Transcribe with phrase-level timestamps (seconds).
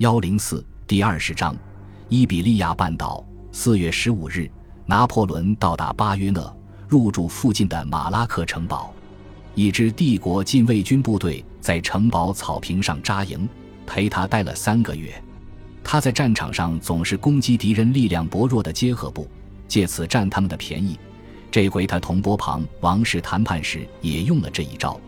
[0.00, 1.54] 幺零四第二十章，
[2.08, 3.22] 伊比利亚半岛。
[3.52, 4.50] 四月十五日，
[4.86, 6.56] 拿破仑到达巴约讷，
[6.88, 8.94] 入住附近的马拉克城堡。
[9.54, 13.46] 一支帝国禁卫军部队在城堡草坪上扎营，
[13.86, 15.12] 陪他待了三个月。
[15.84, 19.28] 他在战场上总是攻击敌人力量薄弱的结合部，
[19.68, 20.98] 借此占他们的便宜。
[21.50, 24.98] 这回他同波旁王室谈判时也用了这一招。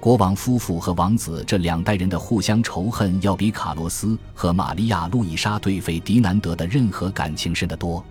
[0.00, 8.04] 国王夫妇和王子这两代人的互相仇恨，要比卡洛斯和玛利亚·路易莎对费迪南德的任何感情深得多。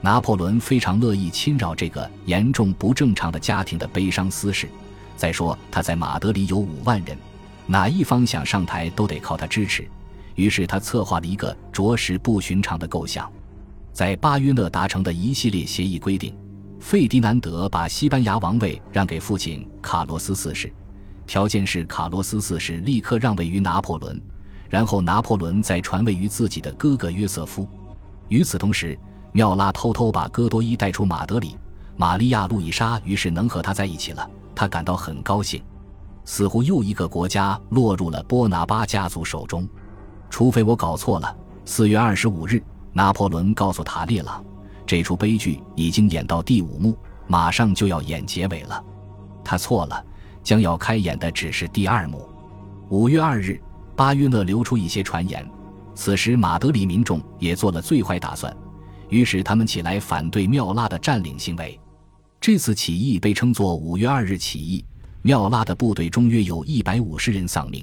[0.00, 4.68] 拿破仑非常乐意侵扰这个严重不正常的家庭的悲伤私事。
[5.16, 7.18] 再说他在马德里有五万人，
[7.66, 9.88] 哪一方想上台都得靠他支持。
[10.36, 13.28] 于是他策划了一个着实不寻常的构想。
[13.92, 16.36] 在巴约勒达成的一系列协议规定，
[16.78, 20.72] 费迪南德把西班牙王位让给父亲卡洛斯四世。
[21.26, 24.20] 条件是卡洛斯四世立刻让位于拿破仑，
[24.68, 27.68] 然后拿破仑再传位于自己的哥哥约瑟夫。
[28.28, 28.98] 与此同时，
[29.32, 31.56] 妙拉偷偷把戈多伊带出马德里，
[31.96, 35.62] 玛利亚·路易莎于是能和他在一起了，他感到很高兴。
[36.24, 39.68] 似乎又一个国家落入了波拿巴家族手中，
[40.30, 41.36] 除非我搞错了。
[41.64, 44.44] 四月二十五日，拿破仑告诉塔列朗，
[44.86, 48.82] 这出悲剧已经演到第五幕，马上就要演结尾了。
[49.42, 50.04] 他错了。
[50.44, 52.28] 将要开演的只是第二幕。
[52.90, 53.60] 五月二日，
[53.96, 55.44] 巴约勒流出一些传言，
[55.94, 58.54] 此时马德里民众也做了最坏打算，
[59.08, 61.80] 于是他们起来反对妙拉的占领行为。
[62.40, 64.84] 这次起义被称作“五月二日起义”。
[65.22, 67.82] 妙拉的部队中约有一百五十人丧命，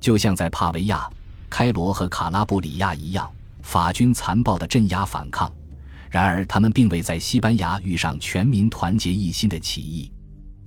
[0.00, 1.06] 就像在帕维亚、
[1.50, 5.52] 开罗和卡拉布里亚一样，法军残暴地镇压反抗。
[6.08, 10.10] 然而，他们并未在西班牙遇上全民团结一心的起义。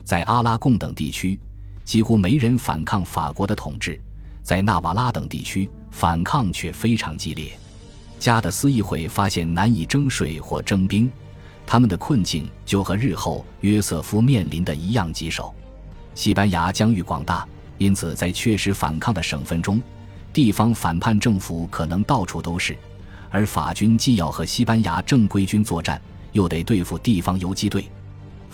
[0.06, 1.38] 在阿拉贡等地区，
[1.84, 4.00] 几乎没人反抗法国的统治；
[4.44, 7.52] 在纳瓦拉等地区，反抗却非常激烈。
[8.20, 11.12] 加的斯议会发现难以征税或征兵，
[11.66, 15.54] 他们的困境就和日后约瑟夫面临的一样棘手。
[16.14, 17.46] 西班牙疆域广大，
[17.80, 19.82] 因此在确实反抗的省份中，
[20.32, 22.78] 地方反叛政府可能到处都是。
[23.32, 26.00] 而法军既要和西班牙正规军作战，
[26.32, 27.90] 又得对付地方游击队。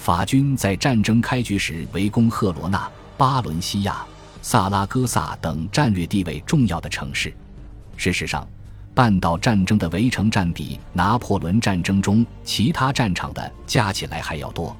[0.01, 4.03] 法军在战争开局时围攻赫罗纳、巴伦西亚、
[4.41, 7.31] 萨拉戈萨等战略地位重要的城市。
[7.95, 8.47] 事实上，
[8.95, 14.75] 半岛战争的围城战比拿破仑战争中其他战场的加起来还要多。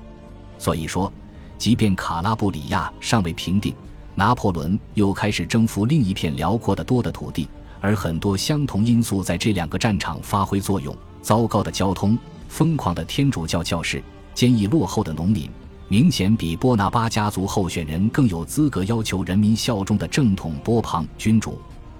[0.58, 1.14] 所以说，
[1.56, 3.76] 即便卡拉布里亚尚未平定，
[4.16, 7.48] 拿破仑又开始征服另一片辽阔的多的土地，
[7.80, 12.18] 而很多相同因素在这两个战场发挥作用：糟糕的交通、
[12.50, 14.02] 疯狂的天主教教士。
[14.34, 15.50] 坚毅落后的农民，
[15.88, 21.60] 明显比波拿巴家族候选人更有资格要求人民效忠的正统波旁君主。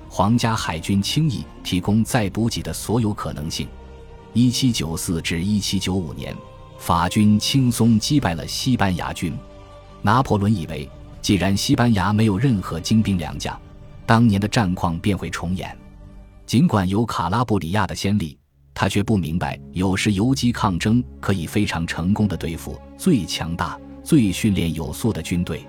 [0.10, 3.68] 皇家海军轻易提供再补给的所有可能性。
[4.34, 6.36] 一七九四至一七九五年，
[6.78, 9.34] 法军轻松击败了西班牙军。
[10.02, 10.90] 拿破仑以为，
[11.22, 13.58] 既然西班牙没有任何精兵良将，
[14.06, 15.78] 当年的战况便会重演。
[16.46, 18.41] 尽管有卡拉布里亚的先例。
[18.74, 25.66] 他却不明白，有时游击抗争可以非常成功的对付最强大、最训练有素的军队。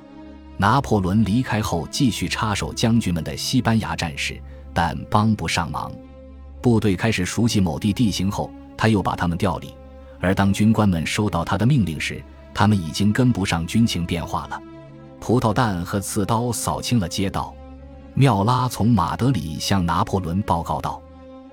[0.56, 4.40] 拿破仑离开后，继续插手将军们的西班牙战事，
[4.72, 5.90] 但帮不上忙。
[6.60, 9.74] 部队开始熟悉某地地形后，他又把他们调离。
[10.20, 12.22] 而当军官们收到他的命令时，
[12.54, 14.62] 他们已经跟不上军情变化了。
[15.18, 17.52] 葡萄弹和刺刀扫清了街道。
[18.14, 21.02] 妙拉从马德里向拿破仑报告道：“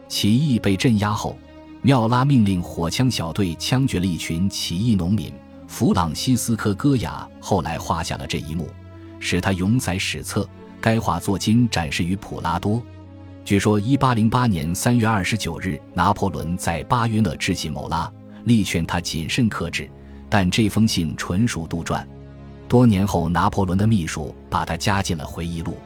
[0.09, 1.37] 起义被镇压后。”
[1.81, 5.31] 妙拉命令火枪小队枪决了一群起义农民。
[5.65, 8.67] 弗朗西斯科·戈雅后来画下了这一幕，
[9.19, 10.45] 使他永载史册。
[10.81, 12.81] 该画作今展示于普拉多。
[13.45, 18.11] 据说，1808年3月29日，拿破仑在巴约勒致信某拉，
[18.45, 19.89] 力劝他谨慎克制，
[20.29, 22.05] 但这封信纯属杜撰。
[22.67, 25.77] 多年后，拿破仑的秘书把它加进了回忆录。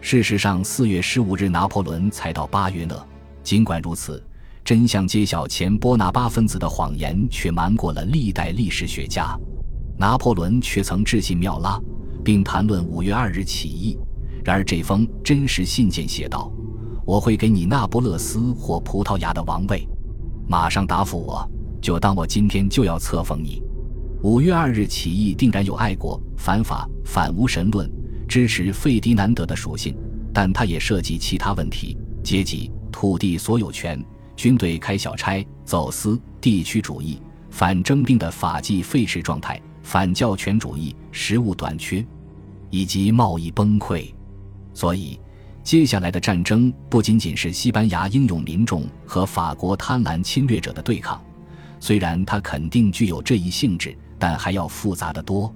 [0.00, 3.06] 事实上，4月15日，拿破仑才到巴约勒。
[3.48, 4.22] 尽管如此。
[4.62, 9.34] 真相揭晓前波拿巴分子的谎言，却瞒过了历代历史学家。
[9.96, 11.80] 拿破仑却曾致信妙拉，
[12.22, 13.98] 并谈论五月二日起义。
[14.44, 16.52] 然而这封真实信件写道
[17.06, 19.88] ：“我会给你那不勒斯或葡萄牙的王位。
[20.46, 21.50] 马上答复我，
[21.80, 23.62] 就当我今天就要册封你。”
[24.22, 27.90] 五月二日起义定然有爱国、反法、反无神论、
[28.28, 29.96] 支持费迪南德的属性，
[30.34, 34.04] 但它也涉及其他问题：阶级、土地所有权。
[34.34, 42.04] 军队开小差、走私、地区主义、反征兵的法纪废弛状态、反教权主义、食物短缺，
[42.70, 44.12] 以及贸易崩溃。
[44.74, 45.16] 所以，
[45.62, 51.22] 接下来的战争不仅仅是西班牙英勇民众和法国贪婪侵略者的对抗，
[51.78, 55.54] 虽然它肯定具有这一性质，但还要复杂的多。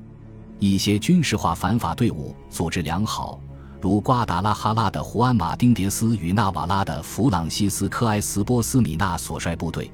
[0.60, 3.40] 一些军事化反法队伍组织良好，
[3.82, 9.90] 如瓜达拉哈拉的胡安·马丁·迭斯与纳瓦拉的弗朗西斯科·埃斯波斯米纳所率部队。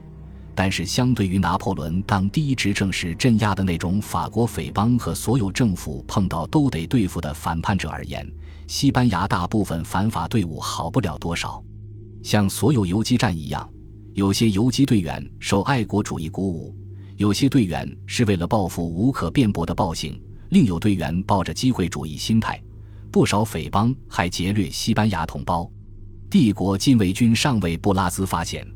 [0.55, 8.31] 但是，相对于拿破仑当第一执政时镇压的那种法国匪帮和所有政府碰到都得对付的反叛者而言，
[8.67, 11.65] 西班牙大部分反法队伍好不了多少。
[12.23, 13.67] 像所有游击战一样，
[14.13, 16.77] 有些游击队员受爱国主义鼓舞，
[17.17, 20.21] 有些队员是为了报复无可辩驳的暴行，
[20.51, 22.63] 另有队员抱着机会主义心态。
[23.11, 25.71] 不少匪帮还劫掠西班牙同胞。
[26.31, 28.67] 帝国禁卫军上尉布拉兹发现。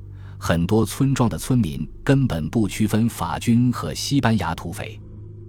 [0.44, 5.00] 很多村庄的村民根本不区分法军和西班牙土匪。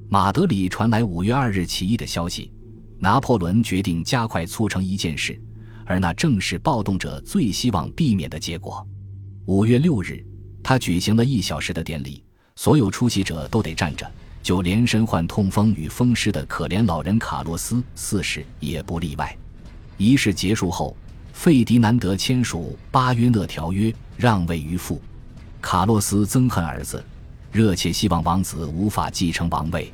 [0.07, 2.53] 马德里传来五月二日起义的消息，
[2.99, 5.41] 拿破仑决定加快促成一件事，
[5.83, 8.87] 而那正是暴动者最希望避免的结果。
[9.47, 10.23] 五月六日，
[10.61, 12.23] 他举行了一小时的典礼，
[12.55, 14.07] 所有出席者都得站着，
[14.43, 19.35] 就连身患痛风与风湿的可怜老人卡洛斯四世也不例外。
[19.97, 20.95] 仪式结束后。
[21.33, 25.01] 费迪南德签署《巴约讷条约》，让位于父。
[25.59, 27.03] 卡洛斯憎恨儿子，
[27.51, 29.91] 热切希望王子无法继承王位。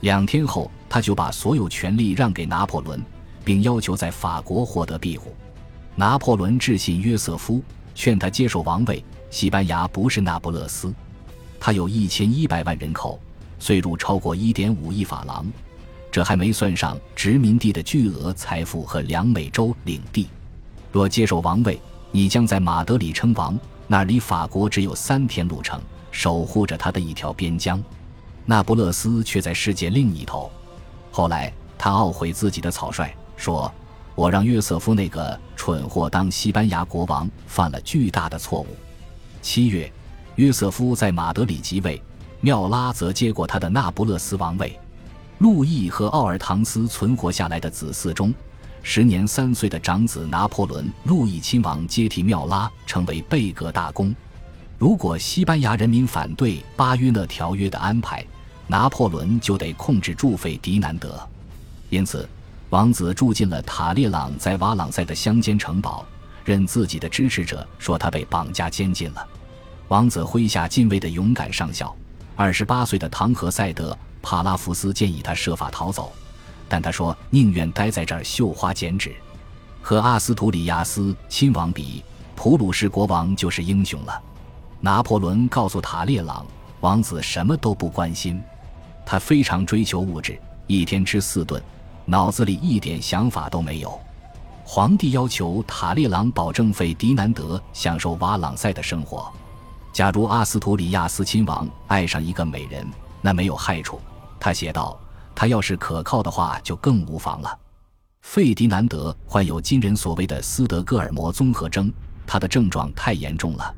[0.00, 3.00] 两天后，他就把所有权力让给拿破仑，
[3.44, 5.34] 并要求在法国获得庇护。
[5.94, 7.62] 拿破仑致信约瑟夫，
[7.94, 9.04] 劝他接受王位。
[9.28, 10.92] 西班牙不是那不勒斯，
[11.60, 13.20] 他有一千一百万人口，
[13.60, 15.46] 岁入超过一点五亿法郎，
[16.10, 20.26] 这还没算上殖民地的巨额财富和两美洲领地。
[20.90, 21.80] 若接受王位，
[22.10, 25.80] 你将在马德里称王，那离法国只有三天路程，
[26.10, 27.80] 守护着他的一条边疆。
[28.44, 30.50] 那不勒斯却在世界另一头。
[31.12, 33.72] 后来他懊悔自己的草率，说
[34.16, 38.66] ：“我让约瑟夫那个蠢货当西班牙国王，犯了巨大的错误。”
[39.40, 39.90] 七月，
[40.34, 42.02] 约瑟夫在马德里即位，
[42.40, 44.78] 缪拉则接过他的那不勒斯王位。
[45.38, 48.32] 路易和奥尔唐斯存活下来的子嗣中。
[48.82, 54.14] 时年三岁的长子拿破仑·路易亲王接替缪拉，成为贝格大公。
[54.78, 58.24] 如果西班牙人民反对巴约讷条约的安排，
[58.66, 61.20] 拿破仑就得控制驻费迪南德。
[61.90, 62.26] 因此，
[62.70, 66.06] 王子住进了塔列朗在瓦朗塞的乡间城堡，
[66.44, 69.26] 任自己的支持者说他被绑架监禁了。
[69.88, 71.94] 王子麾下禁卫的勇敢上校，
[72.40, 73.92] 二十八岁的唐和塞德·
[74.22, 76.10] 帕拉福斯建议他设法逃走。
[76.70, 79.14] 但他说宁愿待在这儿绣花剪纸，
[79.82, 82.02] 和阿斯图里亚斯亲王比，
[82.34, 84.22] 普鲁士国王就是英雄了。
[84.80, 86.46] 拿破仑告诉塔列朗，
[86.80, 88.42] 王子什么都不关心，
[89.04, 91.62] 他非常追求物质，一天吃四顿，
[92.06, 94.00] 脑子里一点想法都没有。
[94.64, 99.30] 皇帝要求塔列朗保证费迪南德享受瓦朗塞的生活。
[99.92, 102.86] 假如阿斯图里亚斯亲王爱上一个美人，
[103.20, 104.00] 那没有害处。
[104.38, 104.98] 他写道。
[105.32, 107.58] 他要是可靠的话，就更无妨了。
[108.20, 111.90] 费迪南德患有今人所谓的斯德哥尔摩综合征，
[112.26, 113.74] 他的症状太严重了，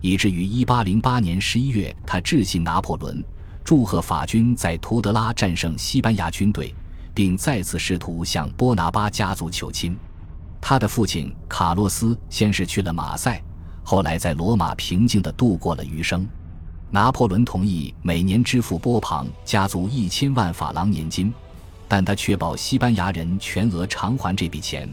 [0.00, 3.22] 以至于1808年11月，他致信拿破仑，
[3.62, 6.74] 祝贺法军在图德拉战胜西班牙军队，
[7.12, 9.94] 并再次试图向波拿巴家族求亲。
[10.62, 13.42] 他的父亲卡洛斯先是去了马赛，
[13.92, 16.26] 后来在罗马平静地度过了余生。
[16.90, 21.30] 拿破仑同意每年支付波旁家族一千万法郎年金，
[21.88, 24.88] 但他确保西班牙人全额偿还这笔钱，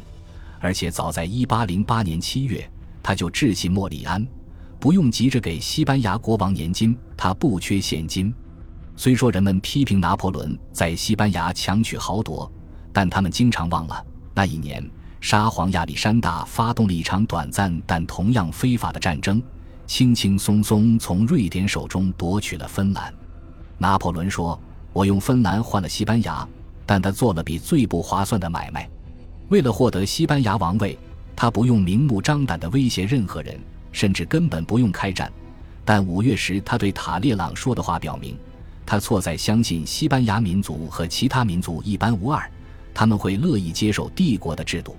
[0.59, 2.69] 而且早在1808年7月，
[3.01, 4.27] 他就致信莫里安，
[4.81, 8.35] 不用急着给西班牙国王年金，他不缺现金。
[8.97, 12.51] 虽说人们批评拿破仑在西班牙强取豪夺，
[12.91, 14.85] 但他们经常忘了那一年
[15.21, 19.41] 沙皇亚历山大发动了一场短暂但同样非法的战争。
[19.85, 23.13] 轻轻松松从瑞典手中夺取了芬兰。
[23.77, 24.59] 拿破仑说
[24.93, 26.47] ：“我用芬兰换了西班牙，
[26.85, 28.87] 但他做了比最不划算的买卖。
[29.47, 30.97] 为了获得西班牙王位，
[31.35, 33.59] 他不用明目张胆地威胁任何人，
[33.91, 35.31] 甚至根本不用开战。
[35.83, 38.37] 但五月时他对塔列朗说的话表明，
[38.85, 42.47] 他错在相信西班牙民族和其他民族一般无二，
[42.93, 44.95] 他们会乐意接受帝国的制度。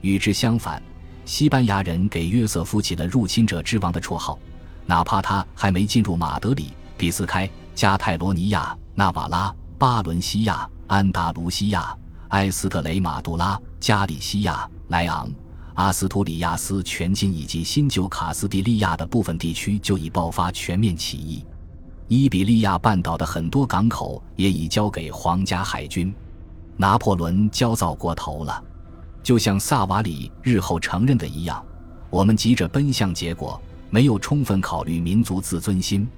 [0.00, 0.82] 与之相反。”
[1.24, 4.38] 西班牙人给约瑟夫起了“入侵者之王”的绰号，
[4.86, 11.96] 哪怕他还没进入马德里、比斯开、加泰罗尼亚、纳瓦拉、巴伦西亚、安达卢西亚、
[12.30, 15.30] 埃斯特雷马杜拉、加利西亚、莱昂、
[15.74, 21.44] 阿斯图里亚斯全境以及新旧卡斯蒂利亚的部分地区就已爆发全面起义。
[22.08, 26.12] 伊比利亚半岛的很多港口也已交给皇家海军。
[26.76, 28.64] 拿破仑焦躁过头了。
[29.22, 31.64] 就像萨瓦里日后承认的一样，
[32.08, 33.60] 我们急着奔向结果，
[33.90, 36.08] 没有充分考虑民族自尊心。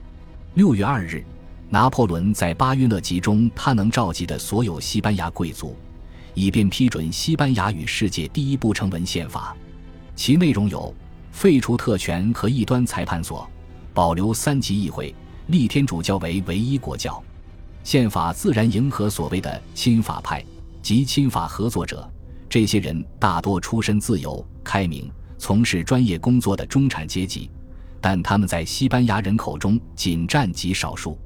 [0.55, 1.25] 六月二日，
[1.69, 5.77] 拿破仑在巴约勒集中他能召集的所有西班牙贵族，
[6.35, 9.57] 以便批准西班牙语世界第一不成文宪法，
[10.15, 10.95] 其内容有
[11.31, 13.49] 废除特权和异端裁判所，
[13.93, 15.15] 保留三级议会，
[15.49, 17.23] 立天主教为唯一国教。
[17.83, 20.45] 宪法自然迎合所谓的亲法派
[20.83, 22.09] 及亲法合作者。
[22.53, 27.51] 这些人大多出身自由、开明、从事专业工作的中产阶级，
[27.99, 31.17] 但他们在西班牙人口中仅占极少数。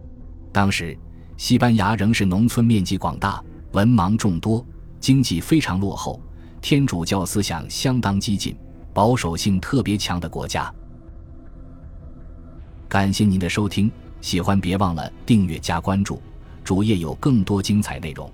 [0.52, 0.96] 当时，
[1.36, 3.42] 西班牙仍是农村面积广大、
[3.72, 4.64] 文盲众多、
[5.00, 6.22] 经济非常落后、
[6.60, 8.56] 天主教思想相当激进、
[8.94, 10.72] 保守性特别强的国家。
[12.88, 13.90] 感谢您的收听，
[14.20, 16.22] 喜欢别忘了订阅加关注，
[16.62, 18.30] 主页有更多精彩内容。